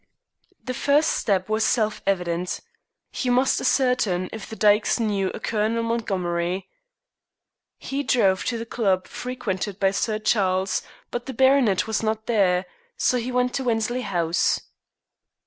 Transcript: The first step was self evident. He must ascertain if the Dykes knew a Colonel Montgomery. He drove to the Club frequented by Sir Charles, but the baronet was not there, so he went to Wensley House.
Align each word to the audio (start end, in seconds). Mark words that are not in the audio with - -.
The 0.63 0.73
first 0.73 1.09
step 1.11 1.47
was 1.47 1.63
self 1.63 2.01
evident. 2.07 2.61
He 3.11 3.29
must 3.29 3.61
ascertain 3.61 4.29
if 4.33 4.49
the 4.49 4.55
Dykes 4.55 4.99
knew 4.99 5.29
a 5.29 5.39
Colonel 5.39 5.83
Montgomery. 5.83 6.67
He 7.77 8.01
drove 8.01 8.43
to 8.45 8.57
the 8.57 8.65
Club 8.65 9.05
frequented 9.05 9.79
by 9.79 9.91
Sir 9.91 10.17
Charles, 10.17 10.81
but 11.11 11.27
the 11.27 11.35
baronet 11.35 11.85
was 11.85 12.01
not 12.01 12.25
there, 12.25 12.65
so 12.97 13.19
he 13.19 13.31
went 13.31 13.53
to 13.53 13.63
Wensley 13.63 14.01
House. 14.01 14.59